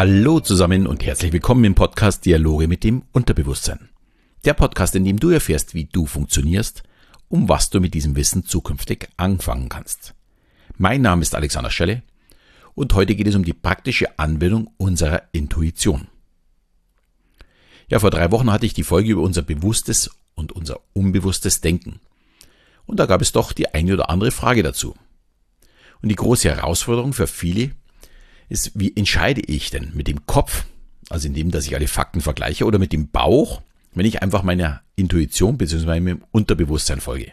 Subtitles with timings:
[0.00, 3.90] Hallo zusammen und herzlich willkommen im Podcast Dialoge mit dem Unterbewusstsein.
[4.46, 6.84] Der Podcast, in dem du erfährst, wie du funktionierst,
[7.28, 10.14] um was du mit diesem Wissen zukünftig anfangen kannst.
[10.78, 12.02] Mein Name ist Alexander Schelle
[12.74, 16.08] und heute geht es um die praktische Anwendung unserer Intuition.
[17.88, 22.00] Ja, vor drei Wochen hatte ich die Folge über unser bewusstes und unser unbewusstes Denken.
[22.86, 24.94] Und da gab es doch die eine oder andere Frage dazu.
[26.00, 27.72] Und die große Herausforderung für viele
[28.50, 30.66] ist, wie entscheide ich denn mit dem Kopf,
[31.08, 33.62] also indem, dass ich alle Fakten vergleiche, oder mit dem Bauch,
[33.94, 35.86] wenn ich einfach meiner Intuition bzw.
[35.86, 37.32] meinem Unterbewusstsein folge.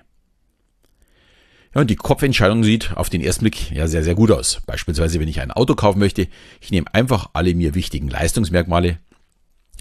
[1.75, 4.61] Ja, und die Kopfentscheidung sieht auf den ersten Blick ja sehr, sehr gut aus.
[4.65, 6.27] Beispielsweise, wenn ich ein Auto kaufen möchte,
[6.61, 8.99] ich nehme einfach alle mir wichtigen Leistungsmerkmale,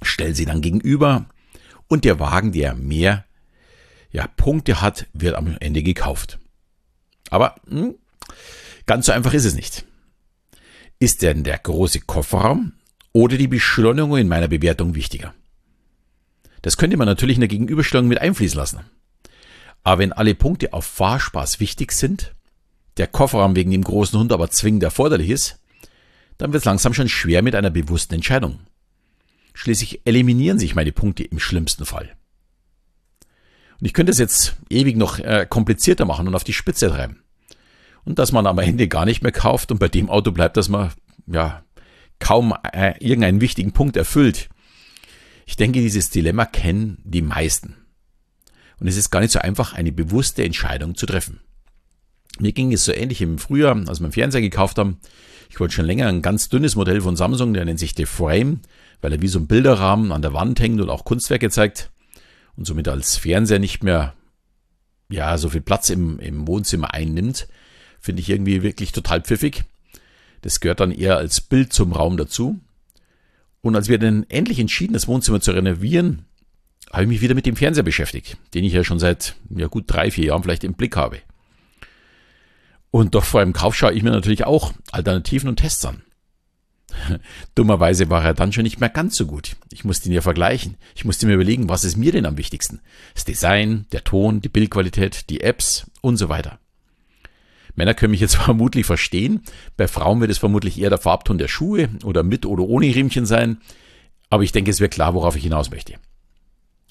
[0.02, 1.26] stelle sie dann gegenüber
[1.86, 3.24] und der Wagen, der mehr
[4.10, 6.38] ja, Punkte hat, wird am Ende gekauft.
[7.30, 7.94] Aber hm,
[8.86, 9.84] ganz so einfach ist es nicht.
[10.98, 12.72] Ist denn der große Kofferraum
[13.12, 15.34] oder die Beschleunigung in meiner Bewertung wichtiger?
[16.62, 18.80] Das könnte man natürlich in der Gegenüberstellung mit einfließen lassen.
[19.84, 22.34] Aber wenn alle Punkte auf Fahrspaß wichtig sind,
[22.96, 25.60] der Kofferraum wegen dem großen Hund aber zwingend erforderlich ist,
[26.38, 28.60] dann wird es langsam schon schwer mit einer bewussten Entscheidung.
[29.52, 32.16] Schließlich eliminieren sich meine Punkte im schlimmsten Fall.
[33.78, 37.22] Und ich könnte es jetzt ewig noch äh, komplizierter machen und auf die Spitze treiben
[38.06, 40.70] und dass man am Ende gar nicht mehr kauft und bei dem Auto bleibt, dass
[40.70, 40.92] man
[41.26, 41.62] ja
[42.18, 44.48] kaum äh, irgendeinen wichtigen Punkt erfüllt.
[45.44, 47.76] Ich denke, dieses Dilemma kennen die meisten.
[48.78, 51.40] Und es ist gar nicht so einfach, eine bewusste Entscheidung zu treffen.
[52.38, 54.98] Mir ging es so ähnlich im Frühjahr, als wir einen Fernseher gekauft haben.
[55.50, 58.60] Ich wollte schon länger ein ganz dünnes Modell von Samsung, der nennt sich The Frame,
[59.00, 61.90] weil er wie so ein Bilderrahmen an der Wand hängt und auch Kunstwerke zeigt
[62.56, 64.14] und somit als Fernseher nicht mehr
[65.08, 67.48] ja so viel Platz im, im Wohnzimmer einnimmt.
[68.06, 69.64] Finde ich irgendwie wirklich total pfiffig.
[70.40, 72.60] Das gehört dann eher als Bild zum Raum dazu.
[73.62, 76.24] Und als wir dann endlich entschieden, das Wohnzimmer zu renovieren,
[76.92, 79.86] habe ich mich wieder mit dem Fernseher beschäftigt, den ich ja schon seit ja, gut
[79.88, 81.18] drei, vier Jahren vielleicht im Blick habe.
[82.92, 86.02] Und doch vor einem Kauf schaue ich mir natürlich auch Alternativen und Tests an.
[87.56, 89.56] Dummerweise war er dann schon nicht mehr ganz so gut.
[89.72, 90.76] Ich musste ihn ja vergleichen.
[90.94, 92.78] Ich musste mir überlegen, was ist mir denn am wichtigsten?
[93.14, 96.60] Das Design, der Ton, die Bildqualität, die Apps und so weiter.
[97.76, 99.42] Männer können mich jetzt vermutlich verstehen.
[99.76, 103.26] Bei Frauen wird es vermutlich eher der Farbton der Schuhe oder mit oder ohne Riemchen
[103.26, 103.58] sein.
[104.28, 105.94] Aber ich denke, es wird klar, worauf ich hinaus möchte.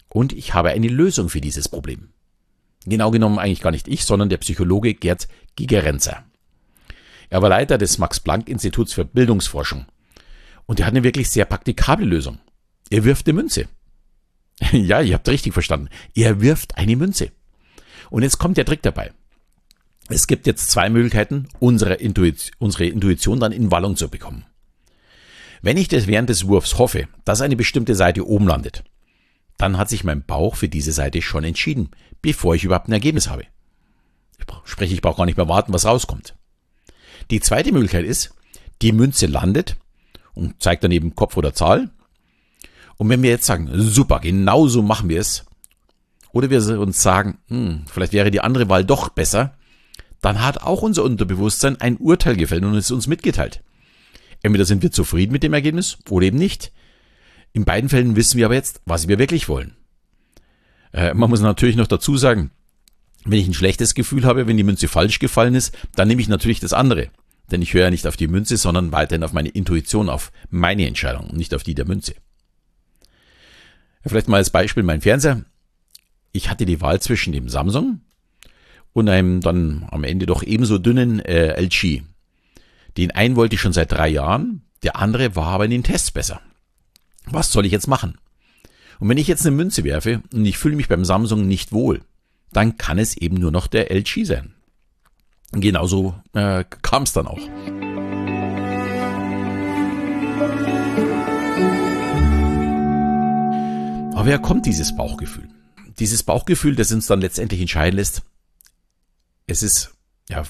[0.09, 2.09] Und ich habe eine Lösung für dieses Problem.
[2.85, 6.23] Genau genommen eigentlich gar nicht ich, sondern der Psychologe Gerd Gigerenzer.
[7.29, 9.85] Er war Leiter des Max-Planck-Instituts für Bildungsforschung.
[10.67, 12.39] Und er hat eine wirklich sehr praktikable Lösung.
[12.89, 13.67] Er wirft eine Münze.
[14.71, 15.89] ja, ihr habt richtig verstanden.
[16.13, 17.31] Er wirft eine Münze.
[18.09, 19.11] Und jetzt kommt der Trick dabei.
[20.07, 24.45] Es gibt jetzt zwei Möglichkeiten, unsere Intuition, unsere Intuition dann in Wallung zu bekommen.
[25.61, 28.83] Wenn ich das während des Wurfs hoffe, dass eine bestimmte Seite oben landet,
[29.57, 31.89] dann hat sich mein Bauch für diese Seite schon entschieden,
[32.21, 33.45] bevor ich überhaupt ein Ergebnis habe.
[34.63, 36.35] Sprich, ich brauche gar nicht mehr warten, was rauskommt.
[37.31, 38.35] Die zweite Möglichkeit ist,
[38.81, 39.77] die Münze landet
[40.33, 41.89] und zeigt dann eben Kopf oder Zahl.
[42.97, 45.45] Und wenn wir jetzt sagen, super, genau so machen wir es,
[46.31, 49.54] oder wir uns sagen, hm, vielleicht wäre die andere Wahl doch besser,
[50.25, 53.61] dann hat auch unser Unterbewusstsein ein Urteil gefällt und es uns mitgeteilt.
[54.41, 56.71] Entweder sind wir zufrieden mit dem Ergebnis oder eben nicht.
[57.53, 59.75] In beiden Fällen wissen wir aber jetzt, was wir wirklich wollen.
[60.93, 62.49] Äh, man muss natürlich noch dazu sagen,
[63.23, 66.27] wenn ich ein schlechtes Gefühl habe, wenn die Münze falsch gefallen ist, dann nehme ich
[66.27, 67.09] natürlich das andere.
[67.51, 70.87] Denn ich höre ja nicht auf die Münze, sondern weiterhin auf meine Intuition, auf meine
[70.87, 72.15] Entscheidung und nicht auf die der Münze.
[74.03, 75.45] Vielleicht mal als Beispiel mein Fernseher.
[76.31, 78.01] Ich hatte die Wahl zwischen dem Samsung
[78.95, 82.01] und einem dann am Ende doch ebenso dünnen äh, LG.
[82.95, 86.11] Den einen wollte ich schon seit drei Jahren, der andere war aber in den Tests
[86.11, 86.39] besser.
[87.25, 88.17] Was soll ich jetzt machen?
[88.99, 92.03] Und wenn ich jetzt eine Münze werfe und ich fühle mich beim Samsung nicht wohl,
[92.53, 94.53] dann kann es eben nur noch der LG sein.
[95.51, 97.41] Genauso äh, kam es dann auch.
[104.13, 105.49] Aber wer kommt dieses Bauchgefühl?
[105.99, 108.23] Dieses Bauchgefühl, das uns dann letztendlich entscheiden lässt,
[109.47, 109.93] es ist,
[110.29, 110.43] ja,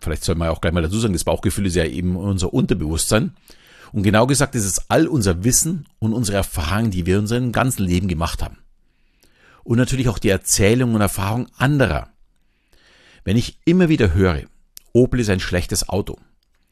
[0.00, 3.34] vielleicht soll man auch gleich mal dazu sagen, das Bauchgefühl ist ja eben unser Unterbewusstsein.
[3.92, 7.52] Und genau gesagt ist es all unser Wissen und unsere Erfahrungen, die wir in unserem
[7.52, 8.58] ganzen Leben gemacht haben.
[9.64, 12.10] Und natürlich auch die Erzählungen und Erfahrungen anderer.
[13.24, 14.44] Wenn ich immer wieder höre,
[14.92, 16.18] Opel ist ein schlechtes Auto,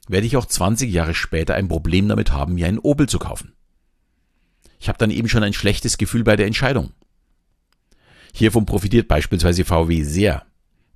[0.09, 3.53] werde ich auch 20 Jahre später ein Problem damit haben, mir einen Opel zu kaufen.
[4.81, 6.93] Ich habe dann eben schon ein schlechtes Gefühl bei der Entscheidung.
[8.33, 10.47] Hiervon profitiert beispielsweise VW sehr,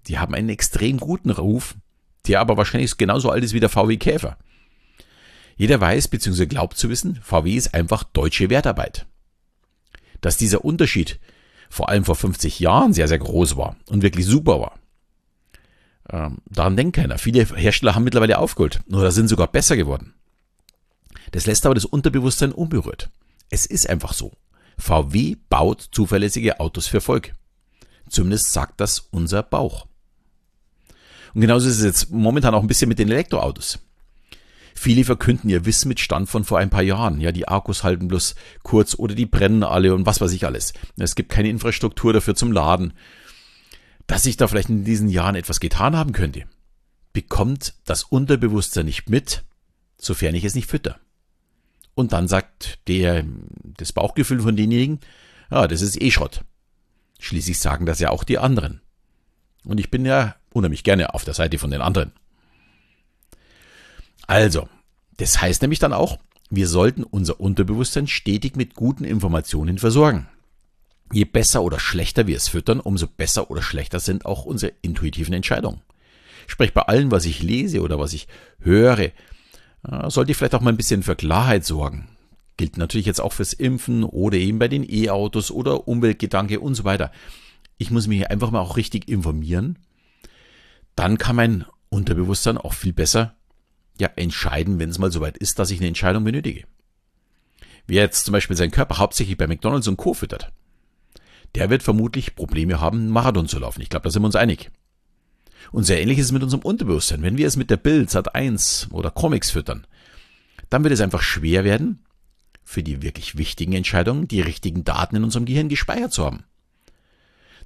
[0.09, 1.77] die haben einen extrem guten Ruf,
[2.27, 4.37] der aber wahrscheinlich genauso alt ist wie der VW Käfer.
[5.57, 6.47] Jeder weiß bzw.
[6.47, 9.07] glaubt zu wissen, VW ist einfach deutsche Wertarbeit.
[10.21, 11.19] Dass dieser Unterschied
[11.69, 14.79] vor allem vor 50 Jahren sehr, sehr groß war und wirklich super war.
[16.11, 17.19] Ähm, daran denkt keiner.
[17.19, 20.15] Viele Hersteller haben mittlerweile aufgeholt oder sind sogar besser geworden.
[21.31, 23.11] Das lässt aber das Unterbewusstsein unberührt.
[23.49, 24.33] Es ist einfach so.
[24.79, 27.33] VW baut zuverlässige Autos für Volk.
[28.09, 29.87] Zumindest sagt das unser Bauch.
[31.35, 33.79] Und genauso ist es jetzt momentan auch ein bisschen mit den Elektroautos.
[34.75, 37.21] Viele verkünden ihr Wissen mit Stand von vor ein paar Jahren.
[37.21, 40.73] Ja, die Akkus halten bloß kurz oder die brennen alle und was weiß ich alles.
[40.97, 42.95] Es gibt keine Infrastruktur dafür zum Laden.
[44.07, 46.45] Dass sich da vielleicht in diesen Jahren etwas getan haben könnte,
[47.13, 49.45] bekommt das Unterbewusstsein nicht mit,
[49.99, 50.99] sofern ich es nicht fütter.
[51.95, 53.25] Und dann sagt der,
[53.77, 55.01] das Bauchgefühl von denjenigen,
[55.51, 56.43] ja, das ist eh Schrott.
[57.21, 58.81] Schließlich sagen das ja auch die anderen.
[59.65, 62.13] Und ich bin ja unheimlich gerne auf der Seite von den anderen.
[64.27, 64.69] Also,
[65.17, 66.19] das heißt nämlich dann auch,
[66.51, 70.29] wir sollten unser Unterbewusstsein stetig mit guten Informationen versorgen.
[71.13, 75.35] Je besser oder schlechter wir es füttern, umso besser oder schlechter sind auch unsere intuitiven
[75.35, 75.83] Entscheidungen.
[76.47, 78.29] Sprich, bei allem, was ich lese oder was ich
[78.61, 79.11] höre,
[80.09, 82.09] sollte ich vielleicht auch mal ein bisschen für Klarheit sorgen.
[82.57, 86.85] Gilt natürlich jetzt auch fürs Impfen oder eben bei den E-Autos oder Umweltgedanke und so
[86.85, 87.11] weiter.
[87.79, 89.79] Ich muss mich einfach mal auch richtig informieren.
[90.97, 93.37] Dann kann mein Unterbewusstsein auch viel besser
[93.99, 96.65] ja entscheiden, wenn es mal soweit ist, dass ich eine Entscheidung benötige.
[97.87, 100.15] Wer jetzt zum Beispiel seinen Körper hauptsächlich bei McDonalds und Co.
[100.15, 100.53] füttert,
[101.55, 103.83] der wird vermutlich Probleme haben, einen Marathon zu laufen.
[103.83, 104.71] Ich glaube, da sind wir uns einig.
[105.71, 107.23] Und sehr ähnlich ist es mit unserem Unterbewusstsein.
[107.23, 109.87] Wenn wir es mit der Bild, Sat 1 oder Comics füttern,
[110.71, 112.05] dann wird es einfach schwer werden,
[112.65, 116.45] für die wirklich wichtigen Entscheidungen die richtigen Daten in unserem Gehirn gespeichert zu haben.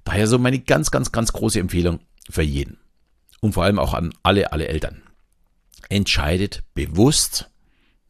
[0.04, 2.78] Daher so meine ganz, ganz, ganz große Empfehlung für jeden.
[3.46, 5.04] Und vor allem auch an alle, alle Eltern.
[5.88, 7.48] Entscheidet bewusst,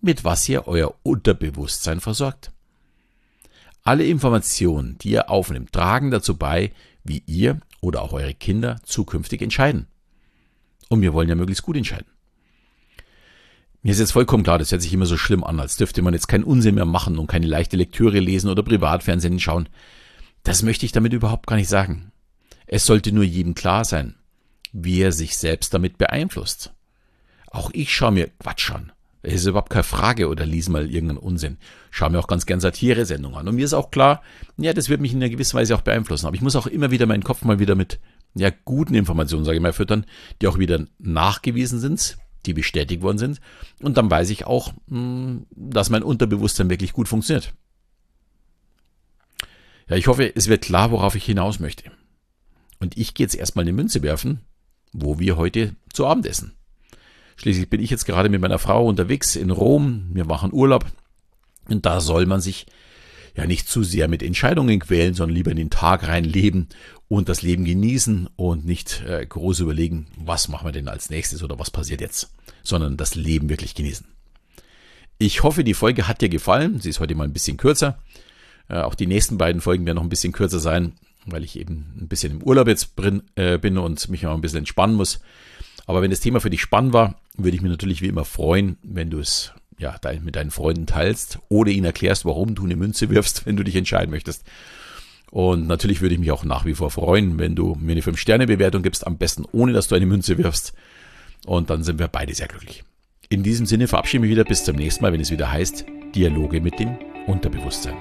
[0.01, 2.53] mit was ihr euer Unterbewusstsein versorgt.
[3.83, 6.73] Alle Informationen, die ihr aufnimmt, tragen dazu bei,
[7.05, 9.89] wie ihr oder auch eure Kinder zukünftig entscheiden.
[10.89, 12.11] Und wir wollen ja möglichst gut entscheiden.
[13.83, 16.15] Mir ist jetzt vollkommen klar, das hört sich immer so schlimm an, als dürfte man
[16.15, 19.69] jetzt keinen Unsinn mehr machen und keine leichte Lektüre lesen oder Privatfernsehen schauen.
[20.45, 22.11] Das möchte ich damit überhaupt gar nicht sagen.
[22.67, 24.15] Es sollte nur jedem klar sein,
[24.79, 26.73] wie er sich selbst damit beeinflusst.
[27.51, 28.93] Auch ich schaue mir Quatsch an.
[29.23, 31.57] Das ist überhaupt keine Frage oder lies mal irgendeinen Unsinn.
[31.91, 33.49] Schau mir auch ganz gern Satire-Sendungen an.
[33.49, 34.23] Und mir ist auch klar,
[34.57, 36.27] ja, das wird mich in einer gewissen Weise auch beeinflussen.
[36.27, 37.99] Aber ich muss auch immer wieder meinen Kopf mal wieder mit
[38.35, 40.05] ja, guten Informationen, sage ich mal, füttern,
[40.41, 43.41] die auch wieder nachgewiesen sind, die bestätigt worden sind.
[43.81, 47.55] Und dann weiß ich auch, hm, dass mein Unterbewusstsein wirklich gut funktioniert.
[49.89, 51.91] Ja, ich hoffe, es wird klar, worauf ich hinaus möchte.
[52.79, 54.41] Und ich gehe jetzt erstmal eine Münze werfen,
[54.93, 56.53] wo wir heute zu Abend essen.
[57.37, 60.07] Schließlich bin ich jetzt gerade mit meiner Frau unterwegs in Rom.
[60.13, 60.87] Wir machen Urlaub.
[61.69, 62.67] Und da soll man sich
[63.35, 66.69] ja nicht zu sehr mit Entscheidungen quälen, sondern lieber in den Tag rein leben
[67.09, 71.43] und das Leben genießen und nicht äh, groß überlegen, was machen wir denn als nächstes
[71.43, 74.07] oder was passiert jetzt, sondern das Leben wirklich genießen.
[75.19, 76.81] Ich hoffe, die Folge hat dir gefallen.
[76.81, 77.99] Sie ist heute mal ein bisschen kürzer.
[78.69, 80.95] Äh, auch die nächsten beiden Folgen werden noch ein bisschen kürzer sein,
[81.27, 84.41] weil ich eben ein bisschen im Urlaub jetzt bin, äh, bin und mich auch ein
[84.41, 85.21] bisschen entspannen muss.
[85.87, 88.77] Aber wenn das Thema für dich spannend war, würde ich mich natürlich wie immer freuen,
[88.83, 93.11] wenn du es ja, mit deinen Freunden teilst oder ihnen erklärst, warum du eine Münze
[93.11, 94.45] wirfst, wenn du dich entscheiden möchtest.
[95.31, 98.83] Und natürlich würde ich mich auch nach wie vor freuen, wenn du mir eine 5-Sterne-Bewertung
[98.83, 100.73] gibst, am besten ohne, dass du eine Münze wirfst.
[101.45, 102.85] Und dann sind wir beide sehr glücklich.
[103.29, 105.85] In diesem Sinne verabschiede ich mich wieder bis zum nächsten Mal, wenn es wieder heißt
[106.15, 107.97] Dialoge mit dem Unterbewusstsein.